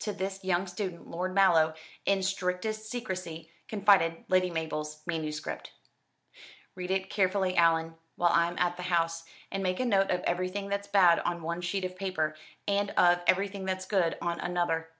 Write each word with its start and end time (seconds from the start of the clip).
To 0.00 0.12
this 0.12 0.44
young 0.44 0.68
student 0.68 1.08
Lord 1.10 1.34
Mallow, 1.34 1.74
in 2.04 2.22
strictest 2.22 2.88
secrecy, 2.88 3.50
confided 3.66 4.24
Lady 4.28 4.48
Mabel's 4.48 5.02
manuscript. 5.08 5.72
"Read 6.76 6.92
it 6.92 7.10
carefully, 7.10 7.56
Allan, 7.56 7.96
while 8.14 8.30
I'm 8.32 8.56
at 8.58 8.76
the 8.76 8.84
house, 8.84 9.24
and 9.50 9.64
make 9.64 9.80
a 9.80 9.84
note 9.84 10.12
of 10.12 10.20
everything 10.22 10.68
that's 10.68 10.86
bad 10.86 11.18
on 11.18 11.42
one 11.42 11.62
sheet 11.62 11.84
of 11.84 11.96
paper, 11.96 12.36
and 12.68 12.90
of 12.92 13.24
everything 13.26 13.64
that's 13.64 13.86
good 13.86 14.16
on 14.22 14.38
another. 14.38 14.90